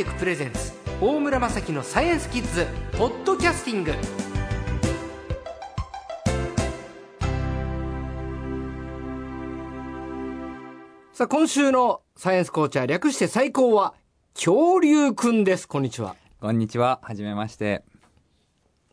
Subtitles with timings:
[0.00, 2.66] テクプレゼンツ大村雅樹のサイエンスキッズ
[2.96, 3.92] ポッドキャスティング
[11.12, 13.92] さあ今週のサイエンスコーチャー略して最高は
[14.32, 17.00] 恐竜くんですこんにちはこんにちは。
[17.02, 17.84] はじめまして。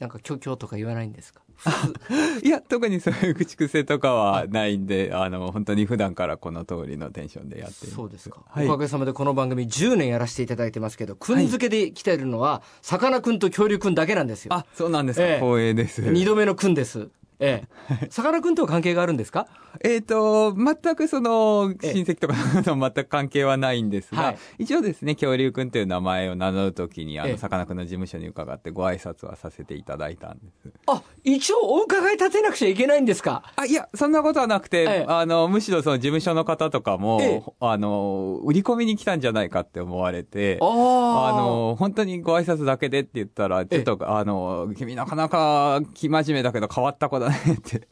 [0.00, 1.40] なんかキョキョとか言わないんですか？
[2.42, 7.86] いや、特にそういう口癖とかはないんで、あの、本当に普段からこの通りのテンションでやって。
[7.86, 15.26] そうですか、はいおかげさまでこの番組10年やらせていただいてますけどくん付けで来てるのはさかなクンと恐竜くんだけなんですよあ、そうなんですか。
[15.26, 16.02] ええ光栄です。
[16.02, 17.08] 二度目のくんです
[17.40, 17.64] え
[18.02, 18.08] え。
[18.10, 19.46] さかなクンとは関係があるんですか？
[19.82, 21.92] えっ、と、全くその、ええ。
[21.94, 24.38] 親戚とかと全く関係はないんですが、はい。
[24.58, 27.32] 一応ですね、恐竜くんという名前を名乗るときに、あええ。
[27.32, 30.70] の、さかなクンの事務所に伺ってご挨拶はさせていただいたんです。
[30.86, 33.42] あ一応お伺い立てなくちゃいけないんですか？
[33.56, 35.04] あ、いや、そんなことはなくて、ええ。
[35.08, 37.42] あの、むしろその事務所の方とかも、ええ。
[37.60, 47.86] あの、売り込みに来たんじゃないかって思われて、ああの、本当にご挨拶だけでって言ったら、ちょっと、あの、君なかなか生真面目だけど変わった子だねって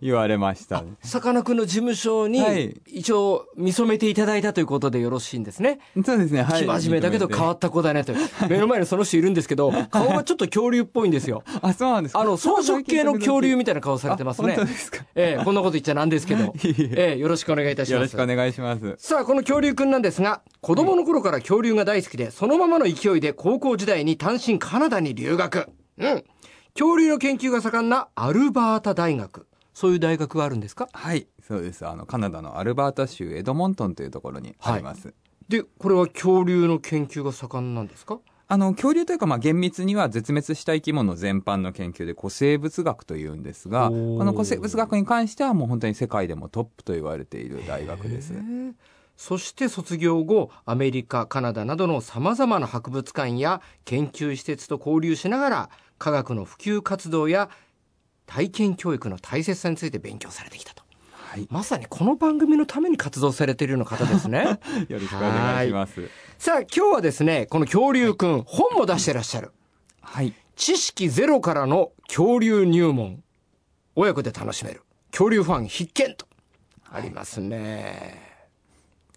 [0.00, 0.94] 言われましたね。
[1.02, 5.78] さかなクンの事務所にはい一応見初めていただいたということでよろしいんですね。
[6.04, 6.60] そうですね、はい。
[6.66, 8.12] 生真面目だけど変わった子だねと。
[8.48, 11.42] 目の前にその人いるんですけど、 顔がちょっと恐竜っぽいんですよ。
[11.62, 12.20] あ、そうなんですか？
[12.20, 15.04] あの、装飾系の恐竜みたいな顔されてますねあ本当ですか。
[15.14, 16.44] ええ、こんなこと言っちゃなんですけど。
[16.54, 17.92] いえいえええ、よろしくお願いいたします。
[17.94, 18.94] よろしくお願いします。
[18.98, 25.68] さあ、この恐竜くんなんですが、子供の頃から恐竜が大好きで、そのままの勢いで高校時代に単身カナダに留学。
[25.98, 26.24] うん。
[26.74, 29.46] 恐竜の研究が盛んなアルバータ大学。
[29.72, 30.88] そういう大学があるんですか？
[30.92, 31.86] はい、そうです。
[31.86, 35.14] あの、カナダのアルバータ州エドモントンというところにあります。
[35.48, 38.18] で、これは恐竜の研究が盛んなんですか？
[38.48, 48.32] あの、恐竜というか、まあ、厳密には絶滅した生き物全般の研究で古生物学というんですが、この古生物学に関してはもう本当に世界でもトップと言われている大学です。
[49.20, 57.50] そして卒業後、アメリカ、カナダなどの様々な博物館や研究施設と交流しながら、科学の普及活動や
[58.24, 60.84] 体験教育の大切さについて勉強されてきたと。
[61.12, 61.46] はい。
[61.50, 64.58] まさにこの番組のために活動されているような方ですね。
[64.88, 66.08] よろしくお願いします。
[66.38, 69.52] さあ、今日はですね、この恐竜くん、本も出してらっしゃる。
[70.00, 70.32] はい。
[70.56, 73.22] 知識ゼロからの恐竜入門。
[73.96, 74.80] 親子で楽しめる。
[75.10, 76.26] 恐竜ファン必見と。
[76.90, 78.29] ありますね。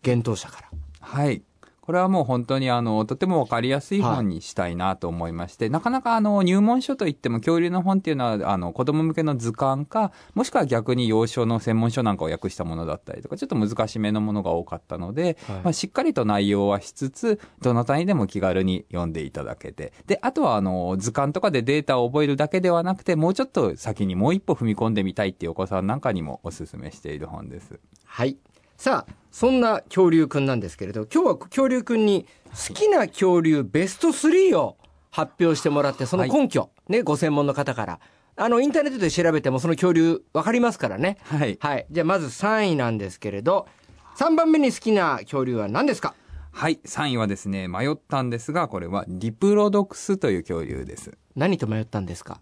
[0.05, 0.69] 幻冬者から。
[0.99, 1.43] はい。
[1.83, 27.77] これはもう本当にあの、とてもわかりやすい本にしたいなと思いまして、なかなかあの、入門書といっても恐竜の本っていうのは、あの、子供向けの図鑑か、もしくは逆に幼少の専門書なんかを訳したものだったりとか、ちょっと難しめのものが多かったので、はいまあ、しっかりと内容はしつつ、どなたにでも気軽に読んでいただけて、で、あとはあの、図鑑とかでデータを覚えるだけではなくて、もうちょっと先にもう一歩踏み込んでみたいっていうお子さんなんかにもお勧めしている本です。
[28.05, 28.37] はい。
[28.77, 32.25] さあ、そんな恐竜くんなんですけれど、今日は恐竜くんに
[32.67, 34.77] 好きな恐竜ベスト3を
[35.11, 37.99] 発表してもらって、その根拠、ね、ご専門の方から。
[38.35, 41.17] あの、インターネットで調べてもその恐竜わかりますからね。
[41.23, 41.57] はい。
[41.61, 41.85] はい。
[41.91, 43.67] じゃあまず3位なんですけれど、
[44.17, 46.15] 3番目に好きな恐竜は何ですか？
[46.55, 51.11] はい、3位はですね、迷ったんですが、これはリプロドクスという恐竜です。
[51.35, 52.39] 何と迷ったんですか？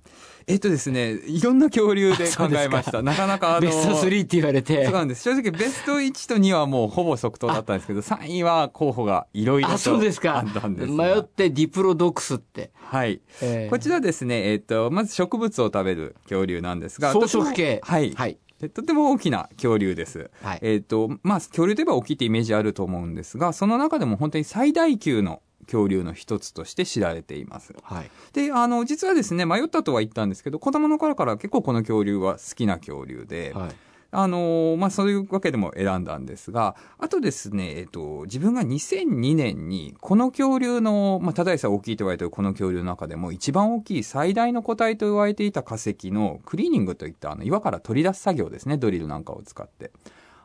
[0.47, 3.01] えっとですね、いろんな恐竜で考えました。
[3.01, 4.93] なかなかあの、ベスト3って言われてそう。
[4.93, 5.23] なんです。
[5.23, 11.03] 正直ベスト1と2はもうほぼ即答だったんですけど、3位は候補がいろいろとあ、そうですかあったんですが。
[11.05, 12.71] 迷ってディプロドックスって。
[12.73, 13.21] はい。
[13.41, 18.11] えーこちらですね、えっと、まず植物を食べる恐竜なんですが、草食系はい。
[18.13, 20.29] はいでとても大きな恐竜です。
[20.41, 27.73] はいえっ、と、まあ、恐竜といえば大きいってイメージあると思うんですが、その中でも本当に最大級の恐竜の一つとして知られています。
[27.81, 28.11] はい。
[28.33, 33.69] で、あの、実はですね、迷ったとは言ったんですけど、子供の頃から結構この恐竜は好きな恐竜で、はい。
[34.13, 49.91] あのまあ、そういうわけでも選んだんですが、あとですね、えっと、自分が2002年に、この恐竜の、まあ、ただでさえ大きいと言われているこの恐竜の中でも、一番大きい最大の個体と言われていた化石のクリーニングといった、あの、岩から取り出す作業ですね、ドリルなんかを使って。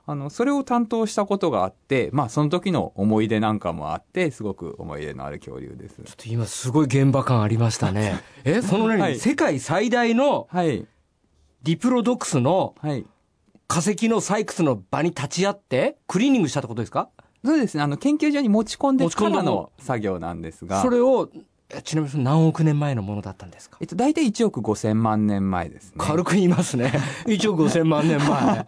[0.08, 5.96] あの、それを担当したことがあって、まあ、その時の思い出なんかもあって、すごく思い出のある恐竜です。
[5.96, 8.22] ちょっと今すごい現場感ありましたね。
[8.44, 10.86] え、その何、はい世界最大のはい。
[11.64, 13.04] ディプロドックスのはい。
[13.68, 17.08] 化石の採掘の場に立ち会って、クリーニングしたってことですか？
[17.44, 17.82] そうですね。
[17.82, 20.82] あの、研究所に持ち込んでからの作業なんですが。
[20.82, 21.28] それを、
[21.68, 23.78] えちなみに何億年前のものだったんですか？
[23.80, 25.94] えっと、大体1億5千万年前ですね。
[25.98, 26.92] 軽く言いますね。
[27.26, 28.66] 1億5000万年前。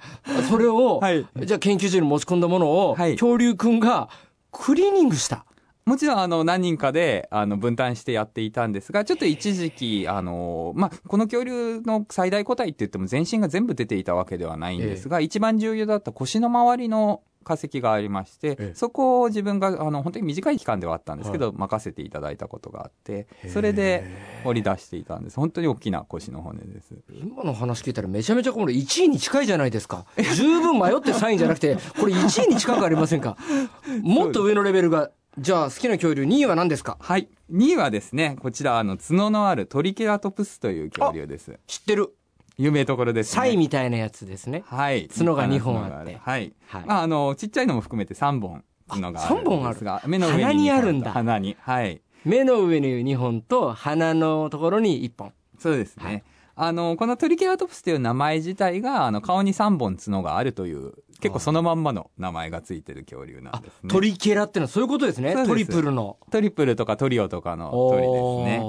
[0.49, 4.09] それを、はいじゃあ研究所に持ち込んだものを、はい恐竜くんが
[4.51, 5.45] クリーニングした。
[5.89, 24.05] もちろん、あの、何人かで、あの、分担してやっていたんですが、ちょっと一時期、あの、まあ、この恐竜の最大個体って言っても全身が全部出ていたわけではないんですが、一番重要だった腰の周りの化石がありまして、ええ、そこを自分があの本当に短い期間ではあったんですけど、はい、任せていただいたことがあってそれで
[24.45, 25.37] 掘り出していたんです。
[25.37, 26.95] 本当に大きな腰の骨です。
[27.11, 30.05] 今の話聞いたらめちゃめちゃこれ1位に近いじゃないですか。
[30.37, 33.39] 十分迷って3位じゃなくてこれ1位に近くありませんか？
[34.03, 36.97] もっと上のレベルがじゃあ好きな恐竜2位は何ですか？
[37.01, 42.15] はい2位はですねこちらあの角のあるトリケラトプスという恐竜です知ってる
[42.57, 43.43] 有名ところです、ね。
[43.43, 44.65] サイみたいなやつですね。
[44.67, 45.09] はい。
[45.17, 46.19] 角が2本あって。
[46.21, 46.53] はい。
[46.67, 50.43] はい、まあ、あの、ちっちゃいのも含めて3本角があるんですが、目の上に。
[50.43, 51.13] 鼻にあるんだ。
[51.13, 51.57] 鼻に。
[51.61, 52.03] はい。
[52.25, 55.33] 目の上に2本と鼻のところに1本。
[55.57, 56.05] そうですね。
[56.05, 56.25] はい、
[56.57, 63.91] あの、このトリケラトプスという名前自体が、あの、顔に3本角があるという、結構そのまんまの名前がついてる恐竜なんですね。
[63.91, 65.35] トリケラってのはそういうことですね。
[65.47, 66.17] トリプルの。
[66.31, 68.63] トリプルとかトリオとかの鳥ですね。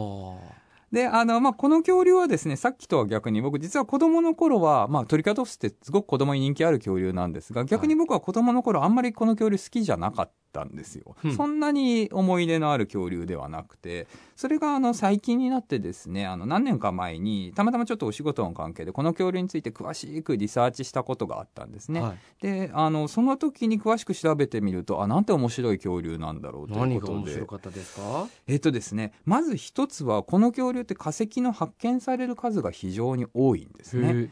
[0.92, 11.16] で、あの、まあ、この恐竜はですね、さっきとは逆に僕実は子供の頃は、まあ、トリカトフスってすごく子供に人気ある恐竜なんですが、逆に僕は子供の頃あんまりこの恐竜好きじゃなかったんですよ。
[11.36, 22.02] そんなに思い出のある恐竜ではなくて、それがあの最近になってですね、あの何年か前に、たまたまちょっとお仕事の関係でこの恐竜について詳しくリサーチしたことがあったんですね。
[22.02, 27.16] はい、で、あの、その時に詳しく調べてみると、あ、なんて面白い恐竜なんだろうということで。
[27.16, 28.28] 何が面白かったですか？
[28.48, 34.30] えっとですね、まず一つは、この恐竜って化石の発見される数が非常に多いんですね。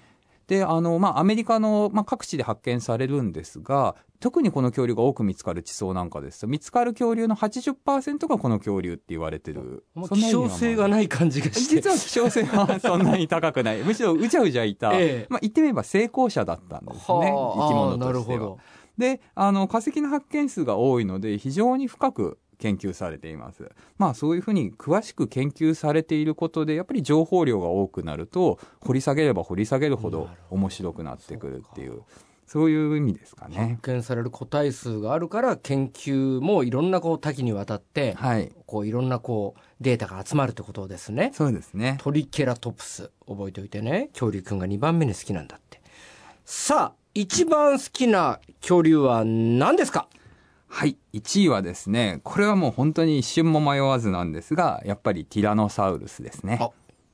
[0.48, 9.86] で、あの、まあ、アメリカの、まあ、各地で発見されるんですが、特にこの恐竜が多く見つかる地層なんかですと、見つかる恐竜の80%がこの恐竜って言われてる。
[10.14, 11.76] 希少性がない感じがして。
[11.76, 13.84] 実は希少性はそんなに高くない。
[13.84, 17.04] むしろうじゃうじゃいた、ええ、まあ、言ってみれば成功者だったんですね。
[17.06, 18.08] 生き物としては。
[18.08, 18.60] なるほど。
[18.98, 23.70] で、あの、化石の発見数が多いので、非常に深く研究されています。
[23.98, 32.02] まあそういうふうに詳しく研究されていることで、やっぱり情報量が多くなると、掘り下げれば掘り下げるほど面白くなってくるっていう。
[32.46, 33.78] そういう意味ですかね。
[33.82, 41.32] 発見される個体数があるから研究もいろんなこう多岐にわたって、はい、こういろんなこうデータが集まるってことですね。
[41.34, 41.98] そうですね。
[42.00, 44.10] トリケラトプス覚えておいてね。
[44.14, 45.82] 恐竜くんが2番目に好きなんだって。
[46.46, 50.08] さあ、一番好きな恐竜は何ですか？
[50.68, 50.98] はい。
[51.14, 56.60] 1位はですね、これはもう本当に一瞬も迷わずなんですが、やっぱりティラノサウルスですね。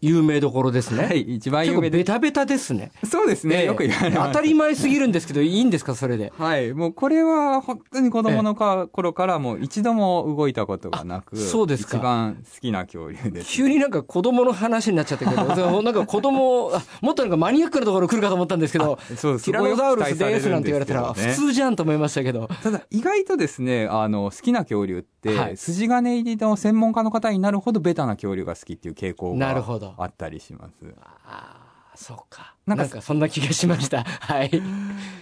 [0.03, 1.05] 有名どころですね。
[1.05, 2.91] はい、一番有名ベタベタですね。
[3.09, 3.63] そうですね。
[3.63, 4.27] よく言われます。
[4.33, 6.33] 当たり前すぎるんですけど、いいんですか、それで。
[6.38, 6.73] はい。
[6.73, 11.97] もうこれは本当に子供の頃からもう一度も動いたことがなく、そうですか。
[11.97, 15.44] 一番好きな恐竜です、急になんか子供の話になっちゃったけど、
[15.81, 22.50] なんか子供、もっとなんかマニアックなところ来るかと思ったんですけど、そうティラノザウルスですなんて言われたら、普通じゃんと思いましたけど。
[22.61, 30.73] ただ、意外とですね、あの、好きな恐竜って、はい、筋金入りの専門家の方になるほどベタな恐竜が好きっていう傾向があったりします。
[31.01, 32.55] ああ、そうか。
[32.65, 34.03] なんかそんな気がしました。
[34.21, 34.51] はい。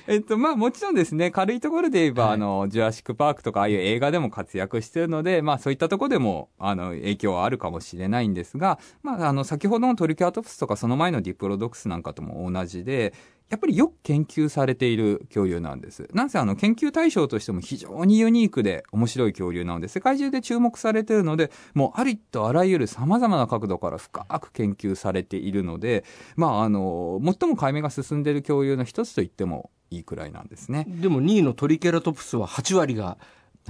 [0.08, 13.14] えっと、まあもちろんですね、軽いところで言えば、はい、あの、ジュラシックパークとかああいう映画でも活躍してるので、まあそういったところでも、あの、影響はあるかもしれないんですが、まああの、先ほどのトリケラトプスとかその前のディプロドックスなんかとも同じで、
[13.52, 16.08] やっぱりよく研究されている恐竜なんです。
[16.14, 26.06] なんせあの研究対象としても非常にユニークで面白い恐竜なので、世界中で注目されているので、もうありとあらゆる様々な角度から深く研究されているので、
[26.38, 30.86] まああの、最も解明が進んでいる恐竜の一つと言ってもいいくらいなんですね。
[30.88, 33.18] でも2位のトリケラトプスは8割が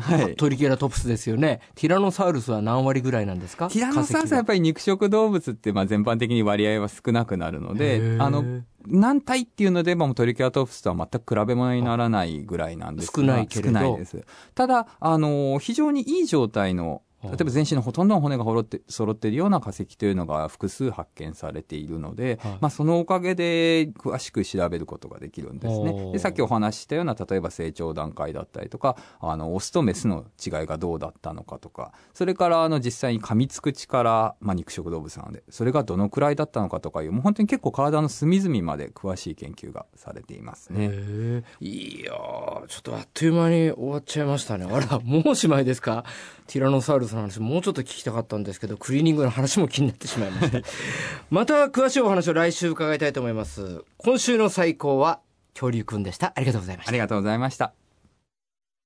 [0.01, 1.61] はい、トリケラトプスですよね。
[1.75, 3.69] ティラノサウルスは何割ぐらいなんですか？
[3.69, 13.69] ティラノサウルスはやっぱり肉食動物ってまあ全般的に割合は少なくなるので、あの、何体っていうので、もうトリケラトプスとは全く比べ物にならないぐらいなんです少ないけれど。
[13.69, 14.23] 少ないです。
[14.55, 26.11] ただ、あの、非常にいい状態の例えば全身のほとんどの骨が揃って揃っているような化石というのが複数発見されているので、はい、まあ、そのおかげで詳しく調べることができるんですね。
[26.13, 41.43] でさっきお話ししたような例えば成長段階だったりとかあのオスとメスの違いがどうだったのかとかそれからあの実際に噛みつく力、まあ、肉食動物なのでそれがどのくらいだったのかとかいうもう本当に結構体の隅々まで詳しい研究がされていますね。
[41.59, 44.65] いやちょっとあっという間に終わっちゃいましたね。
[44.69, 46.03] あらもうおしまいですか？
[46.47, 50.61] ティラノサウルスの話もうちょっと聞きたかったんですけどクリーニングの話も気になってしまいました
[51.29, 53.83] また詳しいお話を来週伺いたいと思います。
[53.97, 55.19] 今週の最高は
[55.53, 56.33] 恐竜くんでした。
[56.35, 56.89] ありがとうございました。
[56.89, 57.80] ありがとうございました